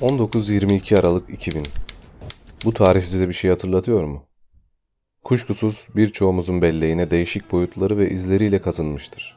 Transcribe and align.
19-22 0.00 0.98
Aralık 0.98 1.30
2000 1.30 1.66
Bu 2.64 2.74
tarih 2.74 3.00
size 3.00 3.28
bir 3.28 3.32
şey 3.32 3.50
hatırlatıyor 3.50 4.04
mu? 4.04 4.24
Kuşkusuz 5.24 5.88
birçoğumuzun 5.96 6.62
belleğine 6.62 7.10
değişik 7.10 7.52
boyutları 7.52 7.98
ve 7.98 8.10
izleriyle 8.10 8.60
kazınmıştır. 8.60 9.36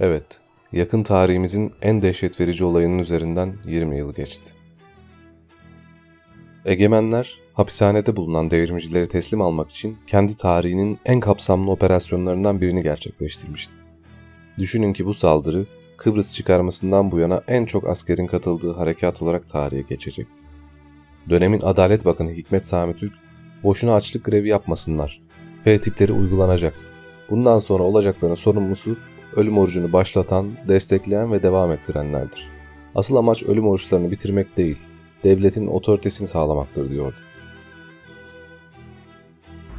Evet, 0.00 0.40
yakın 0.72 1.02
tarihimizin 1.02 1.72
en 1.82 2.02
dehşet 2.02 2.40
verici 2.40 2.64
olayının 2.64 2.98
üzerinden 2.98 3.54
20 3.64 3.98
yıl 3.98 4.14
geçti. 4.14 4.54
Egemenler, 6.64 7.38
hapishanede 7.52 8.16
bulunan 8.16 8.50
devrimcileri 8.50 9.08
teslim 9.08 9.40
almak 9.40 9.70
için 9.70 9.98
kendi 10.06 10.36
tarihinin 10.36 10.98
en 11.04 11.20
kapsamlı 11.20 11.70
operasyonlarından 11.70 12.60
birini 12.60 12.82
gerçekleştirmişti. 12.82 13.74
Düşünün 14.58 14.92
ki 14.92 15.06
bu 15.06 15.14
saldırı 15.14 15.66
Kıbrıs 15.96 16.36
çıkarmasından 16.36 17.12
bu 17.12 17.18
yana 17.18 17.42
en 17.48 17.64
çok 17.64 17.88
askerin 17.88 18.26
katıldığı 18.26 18.72
harekat 18.72 19.22
olarak 19.22 19.48
tarihe 19.48 19.82
geçecekti. 19.82 20.42
Dönemin 21.30 21.60
Adalet 21.60 22.04
Bakanı 22.04 22.30
Hikmet 22.30 22.66
Sami 22.66 22.96
Türk, 22.96 23.12
boşuna 23.62 23.94
açlık 23.94 24.24
grevi 24.24 24.48
yapmasınlar. 24.48 25.20
F 25.64 25.80
tipleri 25.80 26.12
uygulanacak. 26.12 26.74
Bundan 27.30 27.58
sonra 27.58 27.82
olacakların 27.82 28.34
sorumlusu 28.34 28.96
ölüm 29.36 29.58
orucunu 29.58 29.92
başlatan, 29.92 30.50
destekleyen 30.68 31.32
ve 31.32 31.42
devam 31.42 31.72
ettirenlerdir. 31.72 32.48
Asıl 32.94 33.16
amaç 33.16 33.42
ölüm 33.42 33.68
oruçlarını 33.68 34.10
bitirmek 34.10 34.56
değil, 34.56 34.78
devletin 35.24 35.66
otoritesini 35.66 36.28
sağlamaktır 36.28 36.90
diyordu. 36.90 37.16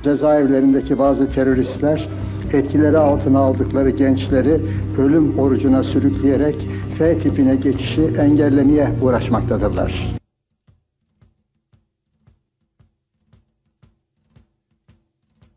Cezaevlerindeki 0.04 1.00
bazı 1.00 1.32
teröristler 1.32 2.08
etkileri 2.54 2.98
altına 2.98 3.40
aldıkları 3.40 3.90
gençleri 3.90 4.62
ölüm 4.98 5.40
orucuna 5.40 5.84
sürükleyerek 5.84 6.70
F 6.98 7.20
tipine 7.20 7.56
geçişi 7.56 8.02
engellemeye 8.02 8.90
uğraşmaktadırlar. 9.02 10.16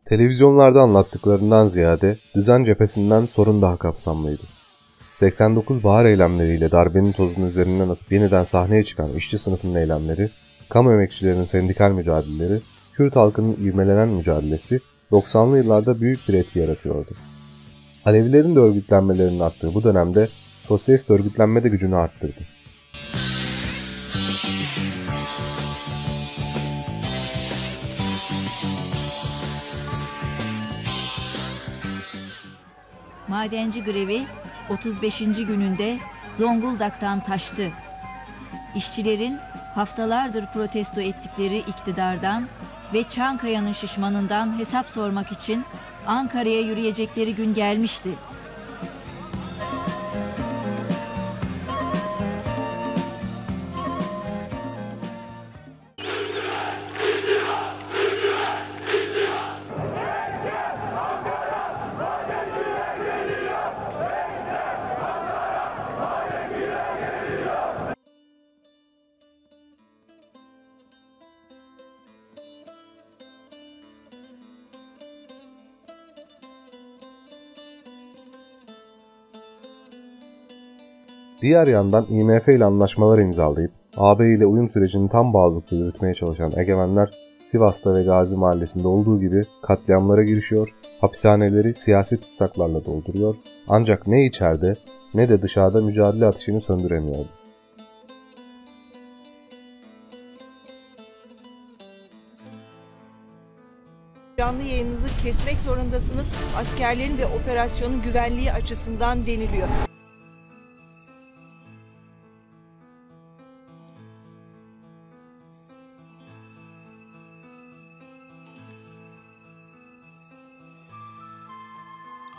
Televizyonlarda 0.05 0.81
anlattıklarından 0.81 1.67
ziyade 1.67 2.17
düzen 2.35 2.63
cephesinden 2.63 3.25
sorun 3.25 3.61
daha 3.61 3.77
kapsamlıydı. 3.77 4.43
89 5.15 5.83
bahar 5.83 6.05
eylemleriyle 6.05 6.71
darbenin 6.71 7.11
tozunu 7.11 7.45
üzerinden 7.45 7.89
atıp 7.89 8.11
yeniden 8.11 8.43
sahneye 8.43 8.83
çıkan 8.83 9.09
işçi 9.17 9.37
sınıfının 9.37 9.75
eylemleri, 9.75 10.29
kamu 10.69 10.93
emekçilerinin 10.93 11.43
sendikal 11.43 11.91
mücadeleleri, 11.91 12.59
Kürt 12.93 13.15
halkının 13.15 13.53
ivmelenen 13.53 14.09
mücadelesi 14.09 14.79
90'lı 15.11 15.57
yıllarda 15.57 16.01
büyük 16.01 16.27
bir 16.27 16.33
etki 16.33 16.59
yaratıyordu. 16.59 17.11
Alevilerin 18.05 18.55
de 18.55 18.59
örgütlenmelerinin 18.59 19.39
arttığı 19.39 19.73
bu 19.73 19.83
dönemde 19.83 20.27
sosyalist 20.61 21.09
örgütlenme 21.09 21.63
de 21.63 21.69
gücünü 21.69 21.95
arttırdı. 21.95 22.41
Madenci 33.27 33.83
grevi 33.83 34.25
35. 34.69 35.19
gününde 35.19 35.97
Zonguldak'tan 36.37 37.23
taştı. 37.23 37.69
İşçilerin 38.75 39.37
haftalardır 39.75 40.45
protesto 40.53 41.01
ettikleri 41.01 41.57
iktidardan 41.57 42.47
ve 42.93 43.03
Çankaya'nın 43.03 43.71
şişmanından 43.71 44.59
hesap 44.59 44.89
sormak 44.89 45.31
için 45.31 45.65
Ankara'ya 46.07 46.61
yürüyecekleri 46.61 47.35
gün 47.35 47.53
gelmişti. 47.53 48.09
Diğer 81.41 81.67
yandan 81.67 82.05
IMF 82.09 82.47
ile 82.47 82.65
anlaşmalar 82.65 83.19
imzalayıp 83.19 83.71
AB 83.97 84.33
ile 84.33 84.45
uyum 84.45 84.69
sürecini 84.69 85.09
tam 85.09 85.33
bağlılıkla 85.33 85.77
yürütmeye 85.77 86.13
çalışan 86.13 86.51
egemenler 86.57 87.09
Sivas'ta 87.45 87.95
ve 87.95 88.03
Gazi 88.03 88.35
Mahallesi'nde 88.35 88.87
olduğu 88.87 89.19
gibi 89.19 89.41
katliamlara 89.61 90.23
girişiyor, 90.23 90.73
hapishaneleri 91.01 91.75
siyasi 91.75 92.17
tutsaklarla 92.17 92.85
dolduruyor 92.85 93.35
ancak 93.67 94.07
ne 94.07 94.25
içeride 94.25 94.75
ne 95.13 95.29
de 95.29 95.41
dışarıda 95.41 95.81
mücadele 95.81 96.25
ateşini 96.25 96.61
söndüremiyordu. 96.61 97.27
Canlı 104.37 104.63
yayınınızı 104.63 105.07
kesmek 105.23 105.57
zorundasınız. 105.57 106.27
Askerlerin 106.57 107.17
ve 107.17 107.25
operasyonun 107.25 108.01
güvenliği 108.01 108.51
açısından 108.51 109.25
deniliyor. 109.25 109.67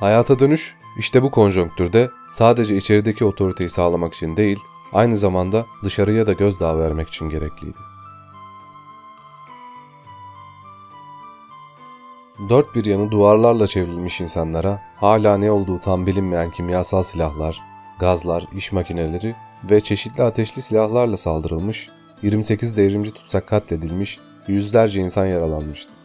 Hayata 0.01 0.39
dönüş 0.39 0.77
işte 0.99 1.23
bu 1.23 1.31
konjonktürde 1.31 2.11
sadece 2.29 2.77
içerideki 2.77 3.25
otoriteyi 3.25 3.69
sağlamak 3.69 4.15
için 4.15 4.37
değil, 4.37 4.59
aynı 4.93 5.17
zamanda 5.17 5.67
dışarıya 5.85 6.27
da 6.27 6.33
gözdağı 6.33 6.79
vermek 6.79 7.09
için 7.09 7.29
gerekliydi. 7.29 7.79
Dört 12.49 12.75
bir 12.75 12.85
yanı 12.85 13.11
duvarlarla 13.11 13.67
çevrilmiş 13.67 14.21
insanlara 14.21 14.83
hala 14.97 15.39
ne 15.39 15.51
olduğu 15.51 15.81
tam 15.81 16.07
bilinmeyen 16.07 16.51
kimyasal 16.51 17.03
silahlar, 17.03 17.61
gazlar, 18.01 18.47
iş 18.57 18.73
makineleri 18.73 19.37
ve 19.71 19.81
çeşitli 19.81 20.23
ateşli 20.23 20.63
silahlarla 20.63 21.17
saldırılmış, 21.17 21.89
28 22.23 22.77
devrimci 22.77 23.13
tutsak 23.13 23.47
katledilmiş, 23.47 24.19
yüzlerce 24.49 25.01
insan 25.01 25.27
yaralanmıştı. 25.27 25.98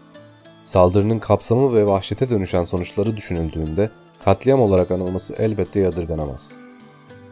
Saldırının 0.63 1.19
kapsamı 1.19 1.75
ve 1.75 1.87
vahşete 1.87 2.29
dönüşen 2.29 2.63
sonuçları 2.63 3.17
düşünüldüğünde 3.17 3.89
katliam 4.25 4.61
olarak 4.61 4.91
anılması 4.91 5.33
elbette 5.37 5.79
yadırganamaz. 5.79 6.55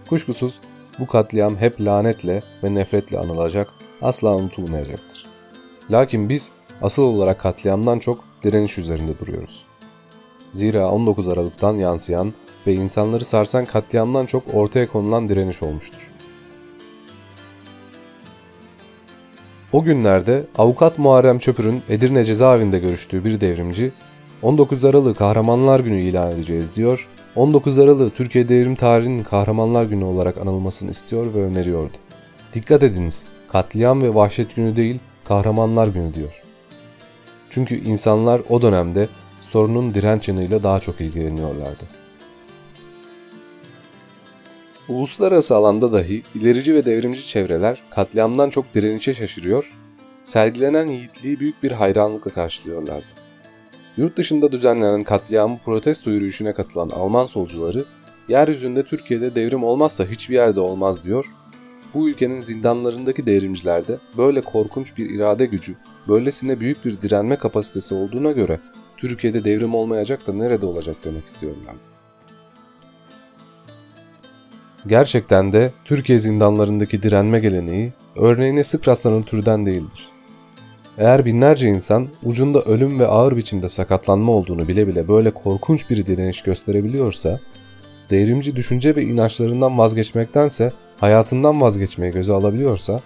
Kuşkusuz 0.10 0.60
bu 1.00 1.08
katliam 1.08 1.56
hep 1.56 1.82
lanetle 1.82 2.42
ve 2.64 2.76
nefretle 2.76 3.20
anılacak, 3.20 3.70
asla 4.02 4.36
unutulmayacaktır. 4.36 5.26
Lakin 5.92 6.30
biz 6.30 6.52
asıl 6.82 7.04
olarak 7.04 7.40
katliamdan 7.40 8.00
çok 8.00 8.24
direniş 8.44 8.78
üzerinde 8.78 9.20
duruyoruz. 9.20 9.66
Zira 10.54 10.92
19 10.92 11.28
Aralık'tan 11.28 11.76
yansıyan 11.76 12.34
ve 12.68 12.74
insanları 12.74 13.26
sarsan 13.26 13.66
katliamdan 13.66 14.26
çok 14.26 14.44
ortaya 14.54 14.88
konulan 14.88 15.30
direniş 15.30 15.64
olmuştur. 15.64 16.12
O 19.74 19.84
günlerde 19.84 20.44
avukat 20.58 21.00
Muharrem 21.00 21.40
Çöpür'ün 21.40 21.82
Edirne 21.90 22.26
cezaevinde 22.26 22.80
görüştüğü 22.80 23.26
bir 23.26 23.42
devrimci 23.42 23.92
19 24.42 24.86
Aralık 24.86 25.18
Kahramanlar 25.18 25.80
Günü 25.80 26.02
ilan 26.02 26.32
edeceğiz 26.32 26.76
diyor. 26.76 27.08
19 27.36 27.80
Aralık 27.80 28.16
Türkiye 28.16 28.50
devrim 28.50 28.76
tarihinin 28.76 29.24
Kahramanlar 29.24 29.86
Günü 29.86 30.04
olarak 30.04 30.38
anılmasını 30.38 30.92
istiyor 30.92 31.34
ve 31.34 31.44
öneriyordu. 31.44 31.98
Dikkat 32.54 32.84
ediniz, 32.84 33.26
katliam 33.52 34.02
ve 34.02 34.16
vahşet 34.16 34.56
günü 34.56 34.76
değil, 34.76 35.00
Kahramanlar 35.24 35.88
Günü 35.88 36.14
diyor. 36.14 36.42
Çünkü 37.50 37.76
insanlar 37.84 38.42
o 38.50 38.62
dönemde 38.62 39.08
sorunun 39.42 39.94
direnç 39.94 40.28
yanıyla 40.28 40.64
daha 40.64 40.80
çok 40.80 41.02
ilgileniyorlardı. 41.02 42.01
Uluslararası 44.90 45.56
alanda 45.56 45.92
dahi 45.92 46.24
ilerici 46.36 46.76
ve 46.76 46.86
devrimci 46.86 47.28
çevreler 47.28 47.82
katliamdan 47.90 48.50
çok 48.50 48.74
direnişe 48.74 49.14
şaşırıyor, 49.14 49.78
sergilenen 50.26 50.88
yiğitliği 50.88 51.40
büyük 51.40 51.64
bir 51.64 51.72
hayranlıkla 51.72 52.32
karşılıyorlardı. 52.32 53.06
Yurt 53.98 54.18
dışında 54.18 54.52
düzenlenen 54.52 55.04
katliamı 55.04 55.58
protesto 55.66 56.12
yürüyüşüne 56.12 56.54
katılan 56.54 56.90
Alman 56.90 57.26
solcuları, 57.26 57.86
yeryüzünde 58.28 58.84
Türkiye'de 58.84 59.36
devrim 59.36 59.64
olmazsa 59.64 60.06
hiçbir 60.06 60.36
yerde 60.36 60.60
olmaz 60.60 61.04
diyor, 61.04 61.26
bu 61.94 62.10
ülkenin 62.10 62.42
zindanlarındaki 62.42 63.26
devrimcilerde 63.26 63.98
böyle 64.18 64.42
korkunç 64.42 64.98
bir 64.98 65.10
irade 65.10 65.46
gücü, 65.46 65.76
böylesine 66.08 66.60
büyük 66.60 66.86
bir 66.86 67.02
direnme 67.02 67.36
kapasitesi 67.36 67.96
olduğuna 67.96 68.32
göre 68.32 68.60
Türkiye'de 68.98 69.44
devrim 69.44 69.76
olmayacak 69.76 70.28
da 70.28 70.34
nerede 70.34 70.66
olacak 70.66 70.96
demek 71.04 71.26
istiyorlardı. 71.26 72.01
Gerçekten 74.88 75.54
de 75.54 75.72
Türkiye 75.86 76.20
zindanlarındaki 76.20 77.04
direnme 77.04 77.40
geleneği 77.40 77.92
örneğine 78.16 78.64
sık 78.64 78.88
rastlanan 78.88 79.24
türden 79.24 79.66
değildir. 79.66 80.10
Eğer 80.98 81.26
binlerce 81.26 81.68
insan 81.68 82.08
ucunda 82.24 82.62
ölüm 82.62 83.00
ve 83.00 83.08
ağır 83.08 83.38
biçimde 83.38 83.70
sakatlanma 83.70 84.32
olduğunu 84.32 84.68
bile 84.68 84.88
bile 84.88 85.08
böyle 85.08 85.32
korkunç 85.32 85.90
bir 85.90 86.06
direniş 86.06 86.42
gösterebiliyorsa, 86.42 87.40
devrimci 88.10 88.56
düşünce 88.56 88.96
ve 88.96 89.04
inançlarından 89.04 89.78
vazgeçmektense 89.78 90.72
hayatından 91.00 91.62
vazgeçmeyi 91.62 92.14
göze 92.14 92.34
alabiliyorsa, 92.34 93.02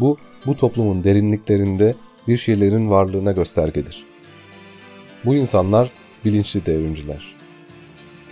bu, 0.00 0.16
bu 0.46 0.56
toplumun 0.56 1.04
derinliklerinde 1.04 1.94
bir 2.28 2.36
şeylerin 2.36 2.90
varlığına 2.90 3.32
göstergedir. 3.32 4.04
Bu 5.24 5.34
insanlar 5.34 5.90
bilinçli 6.24 6.66
devrimciler. 6.66 7.33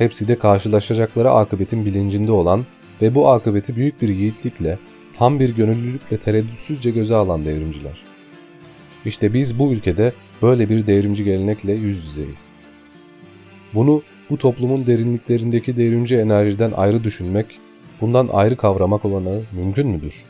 Hepsi 0.02 0.28
de 0.28 0.38
karşılaşacakları 0.38 1.30
akıbetin 1.30 1.86
bilincinde 1.86 2.32
olan 2.32 2.64
ve 3.02 3.14
bu 3.14 3.28
akıbeti 3.28 3.76
büyük 3.76 4.02
bir 4.02 4.08
yiğitlikle, 4.08 4.78
tam 5.16 5.40
bir 5.40 5.56
gönüllülükle 5.56 6.18
tereddütsüzce 6.18 6.90
göze 6.90 7.14
alan 7.14 7.44
devrimciler. 7.44 8.02
İşte 9.04 9.34
biz 9.34 9.58
bu 9.58 9.72
ülkede 9.72 10.12
böyle 10.42 10.68
bir 10.68 10.86
devrimci 10.86 11.24
gelenekle 11.24 11.72
yüz 11.72 12.06
yüzeyiz. 12.06 12.52
Bunu 13.74 14.02
bu 14.30 14.38
toplumun 14.38 14.86
derinliklerindeki 14.86 15.76
devrimci 15.76 16.16
enerjiden 16.16 16.72
ayrı 16.72 17.04
düşünmek, 17.04 17.46
bundan 18.00 18.28
ayrı 18.32 18.56
kavramak 18.56 19.04
olanağı 19.04 19.42
mümkün 19.52 19.88
müdür? 19.88 20.24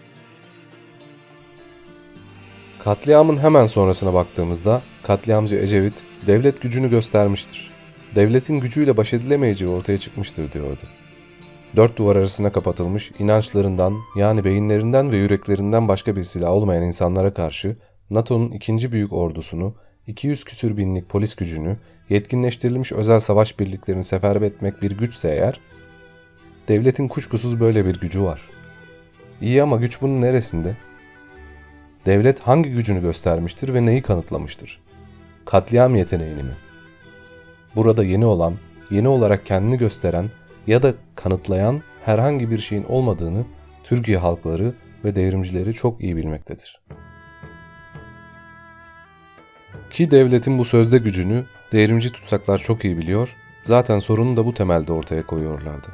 Katliamın 2.78 3.36
hemen 3.36 3.66
sonrasına 3.66 4.14
baktığımızda 4.14 4.82
katliamcı 5.02 5.56
Ecevit 5.56 5.94
devlet 6.26 6.62
gücünü 6.62 6.90
göstermiştir. 6.90 7.72
Devletin 8.14 8.60
gücüyle 8.60 8.96
baş 8.96 9.12
edilemeyeceği 9.12 9.70
ortaya 9.70 9.98
çıkmıştır 9.98 10.52
diyordu. 10.52 10.80
Dört 11.76 11.98
duvar 11.98 12.16
arasına 12.16 12.52
kapatılmış 12.52 13.12
inançlarından 13.18 13.98
yani 14.16 14.44
beyinlerinden 14.44 15.12
ve 15.12 15.16
yüreklerinden 15.16 15.88
başka 15.88 16.16
bir 16.16 16.24
silah 16.24 16.50
olmayan 16.50 16.82
insanlara 16.82 17.34
karşı 17.34 17.76
NATO'nun 18.10 18.50
ikinci 18.50 18.92
büyük 18.92 19.12
ordusunu, 19.12 19.74
200 20.06 20.44
küsür 20.44 20.76
binlik 20.76 21.08
polis 21.08 21.34
gücünü, 21.34 21.76
yetkinleştirilmiş 22.08 22.92
özel 22.92 23.20
savaş 23.20 23.58
birliklerini 23.58 24.04
seferber 24.04 24.46
etmek 24.46 24.82
bir 24.82 24.90
güçse 24.90 25.28
eğer, 25.28 25.60
devletin 26.68 27.08
kuşkusuz 27.08 27.60
böyle 27.60 27.86
bir 27.86 28.00
gücü 28.00 28.22
var. 28.22 28.40
İyi 29.40 29.62
ama 29.62 29.76
güç 29.76 30.00
bunun 30.00 30.20
neresinde? 30.20 30.76
Devlet 32.06 32.40
hangi 32.40 32.70
gücünü 32.70 33.00
göstermiştir 33.00 33.74
ve 33.74 33.86
neyi 33.86 34.02
kanıtlamıştır? 34.02 34.80
Katliam 35.44 35.94
yeteneğini 35.94 36.42
mi? 36.42 36.56
Burada 37.76 38.04
yeni 38.04 38.26
olan, 38.26 38.54
yeni 38.90 39.08
olarak 39.08 39.46
kendini 39.46 39.78
gösteren 39.78 40.30
ya 40.66 40.82
da 40.82 40.94
kanıtlayan 41.14 41.82
herhangi 42.04 42.50
bir 42.50 42.58
şeyin 42.58 42.84
olmadığını 42.84 43.44
Türkiye 43.84 44.18
halkları 44.18 44.74
ve 45.04 45.16
devrimcileri 45.16 45.72
çok 45.72 46.00
iyi 46.00 46.16
bilmektedir. 46.16 46.80
Ki 49.90 50.10
devletin 50.10 50.58
bu 50.58 50.64
sözde 50.64 50.98
gücünü 50.98 51.44
devrimci 51.72 52.12
tutsaklar 52.12 52.58
çok 52.58 52.84
iyi 52.84 52.98
biliyor, 52.98 53.36
zaten 53.64 53.98
sorunu 53.98 54.36
da 54.36 54.46
bu 54.46 54.54
temelde 54.54 54.92
ortaya 54.92 55.26
koyuyorlardı. 55.26 55.88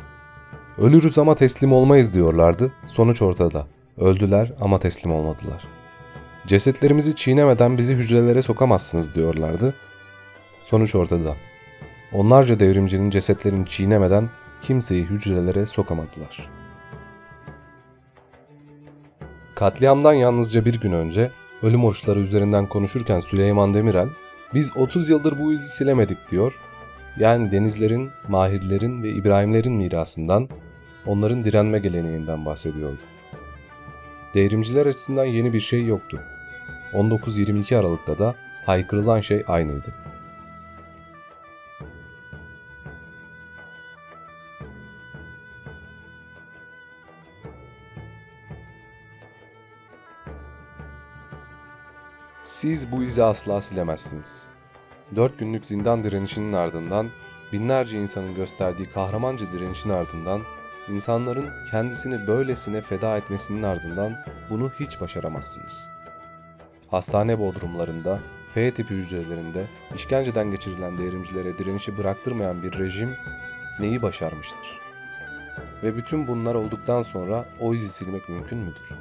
Ölürüz 0.79 1.19
ama 1.19 1.35
teslim 1.35 1.73
olmayız 1.73 2.15
diyorlardı, 2.15 2.73
sonuç 2.87 3.23
ortada. 3.23 3.67
Öldüler 3.97 4.53
ama 4.61 4.81
teslim 4.81 5.13
olmadılar. 5.13 5.65
Cesetlerimizi 6.47 7.15
çiğnemeden 7.17 7.79
bizi 7.79 7.95
hücrelere 7.95 8.43
sokamazsınız 8.43 9.15
diyorlardı, 9.15 9.75
sonuç 10.65 10.95
ortada. 10.95 11.35
Onlarca 12.13 12.61
devrimcinin 12.61 13.11
cesetlerini 13.11 13.67
çiğnemeden 13.67 14.31
kimseyi 14.63 15.05
hücrelere 15.05 15.67
sokamadılar. 15.67 16.51
Katliamdan 19.55 20.13
yalnızca 20.13 20.65
bir 20.65 20.81
gün 20.81 20.93
önce 20.93 21.31
ölüm 21.63 21.85
oruçları 21.85 22.21
üzerinden 22.21 22.67
konuşurken 22.67 23.21
Süleyman 23.21 23.75
Demirel, 23.75 24.09
biz 24.55 24.77
30 24.77 25.11
yıldır 25.11 25.41
bu 25.41 25.53
izi 25.53 25.69
silemedik 25.69 26.31
diyor. 26.31 26.61
Yani 27.19 27.51
denizlerin, 27.51 28.11
mahirlerin 28.29 29.03
ve 29.03 29.11
İbrahimlerin 29.11 29.73
mirasından, 29.73 30.49
onların 31.07 31.45
direnme 31.45 31.79
geleneğinden 31.79 32.47
bahsediyordu. 32.47 33.01
Devrimciler 34.35 34.87
açısından 34.87 35.25
yeni 35.25 35.53
bir 35.53 35.61
şey 35.61 35.87
yoktu. 35.87 36.21
19-22 36.93 37.77
Aralık'ta 37.77 38.19
da 38.19 38.35
haykırılan 38.67 39.21
şey 39.21 39.43
aynıydı. 39.49 40.08
Siz 52.49 52.93
bu 52.93 53.03
izi 53.03 53.25
asla 53.25 53.61
silemezsiniz. 53.61 54.47
Dört 55.17 55.39
günlük 55.39 55.67
zindan 55.67 56.05
direnişinin 56.05 56.53
ardından, 56.53 57.11
binlerce 57.53 57.99
insanın 58.01 58.35
gösterdiği 58.35 58.91
kahramanca 58.91 59.53
direnişin 59.53 59.91
ardından, 59.91 60.41
insanların 60.89 61.51
kendisini 61.71 62.27
böylesine 62.27 62.83
feda 62.83 63.17
etmesinin 63.17 63.63
ardından 63.63 64.17
bunu 64.51 64.71
hiç 64.81 65.01
başaramazsınız. 65.01 65.89
Hastane 66.91 67.39
bodrumlarında, 67.39 68.21
F 68.55 68.75
tipi 68.75 68.95
hücrelerinde 68.95 69.67
işkenceden 69.95 70.51
geçirilen 70.51 70.99
devrimcilere 70.99 71.59
direnişi 71.59 71.99
bıraktırmayan 71.99 72.63
bir 72.63 72.79
rejim 72.79 73.17
neyi 73.81 74.03
başarmıştır? 74.03 74.79
Ve 75.83 75.97
bütün 75.97 76.29
bunlar 76.29 76.55
olduktan 76.55 77.03
sonra 77.03 77.45
o 77.61 77.75
izi 77.75 77.89
silmek 77.89 78.29
mümkün 78.29 78.59
müdür? 78.59 78.99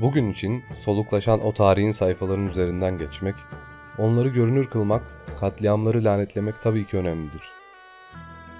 Bugün 0.00 0.32
için 0.32 0.64
soluklaşan 0.74 1.40
o 1.40 1.52
tarihin 1.52 1.90
sayfalarının 1.90 2.46
üzerinden 2.46 2.98
geçmek, 2.98 3.34
onları 3.98 4.28
görünür 4.28 4.66
kılmak, 4.66 5.02
katliamları 5.40 6.04
lanetlemek 6.04 6.62
tabii 6.62 6.86
ki 6.86 6.96
önemlidir. 6.96 7.42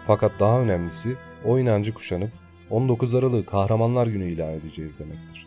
Fakat 0.06 0.32
daha 0.40 0.60
önemlisi 0.60 1.16
o 1.44 1.58
inancı 1.58 1.94
kuşanıp 1.94 2.30
19 2.70 3.14
Aralık'ı 3.14 3.50
Kahramanlar 3.50 4.06
Günü 4.06 4.30
ilan 4.30 4.52
edeceğiz 4.52 4.92
demektir. 4.98 5.46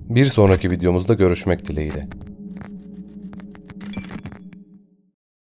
Bir 0.00 0.26
sonraki 0.26 0.70
videomuzda 0.70 1.14
görüşmek 1.14 1.68
dileğiyle. 1.68 2.08